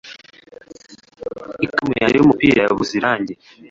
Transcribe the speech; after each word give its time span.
Ikaramu 1.65 1.93
yanjye 1.99 2.15
yumupira 2.17 2.59
yabuze 2.61 2.91
irangi 2.99 3.33